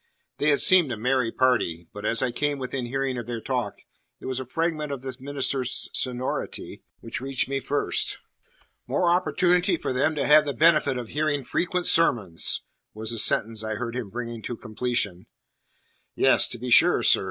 They 0.39 0.49
had 0.49 0.59
seemed 0.61 0.91
a 0.91 0.97
merry 0.97 1.31
party. 1.31 1.85
But 1.93 2.07
as 2.07 2.23
I 2.23 2.31
came 2.31 2.57
within 2.57 2.87
hearing 2.87 3.19
of 3.19 3.27
their 3.27 3.39
talk, 3.39 3.81
it 4.19 4.25
was 4.25 4.39
a 4.39 4.47
fragment 4.47 4.91
of 4.91 5.03
the 5.03 5.15
minister's 5.19 5.89
sonority 5.93 6.81
which 7.01 7.21
reached 7.21 7.47
me 7.47 7.59
first:"... 7.59 8.17
more 8.87 9.11
opportunity 9.11 9.77
for 9.77 9.93
them 9.93 10.15
to 10.15 10.25
have 10.25 10.45
the 10.45 10.55
benefit 10.55 10.97
of 10.97 11.09
hearing 11.09 11.43
frequent 11.43 11.85
sermons," 11.85 12.63
was 12.95 13.11
the 13.11 13.19
sentence 13.19 13.63
I 13.63 13.75
heard 13.75 13.95
him 13.95 14.09
bring 14.09 14.41
to 14.41 14.57
completion. 14.57 15.27
"Yes, 16.15 16.47
to 16.47 16.57
be 16.57 16.71
sure, 16.71 17.03
sir." 17.03 17.19